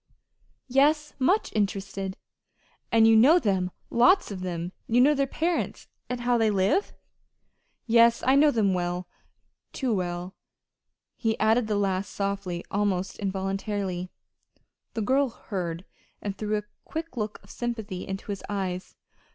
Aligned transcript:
"Yes, 0.67 1.13
much 1.19 1.53
interested." 1.53 2.17
"And 2.91 3.07
you 3.07 3.15
know 3.15 3.37
them 3.37 3.69
lots 3.91 4.31
of 4.31 4.41
them? 4.41 4.71
You 4.87 4.99
know 4.99 5.13
their 5.13 5.27
parents, 5.27 5.87
and 6.09 6.21
how 6.21 6.39
they 6.39 6.49
live?" 6.49 6.91
"Yes, 7.85 8.23
I 8.25 8.33
know 8.33 8.49
them 8.49 8.73
well 8.73 9.07
too 9.73 9.93
well." 9.93 10.33
He 11.17 11.37
added 11.37 11.67
the 11.67 11.77
last 11.77 12.11
softly, 12.15 12.65
almost 12.71 13.19
involuntarily. 13.19 14.09
The 14.95 15.03
girl 15.03 15.29
heard, 15.29 15.85
and 16.19 16.35
threw 16.35 16.57
a 16.57 16.63
quick 16.83 17.15
look 17.15 17.39
of 17.43 17.51
sympathy 17.51 18.07
into 18.07 18.31
his 18.31 18.41
eyes. 18.49 18.95